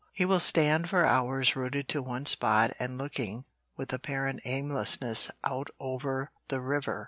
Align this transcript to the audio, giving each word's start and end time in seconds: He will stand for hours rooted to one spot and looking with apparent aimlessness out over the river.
He 0.13 0.25
will 0.25 0.39
stand 0.39 0.89
for 0.89 1.05
hours 1.05 1.55
rooted 1.55 1.87
to 1.89 2.01
one 2.01 2.25
spot 2.25 2.73
and 2.79 2.97
looking 2.97 3.45
with 3.77 3.93
apparent 3.93 4.39
aimlessness 4.45 5.29
out 5.43 5.69
over 5.79 6.31
the 6.47 6.59
river. 6.59 6.99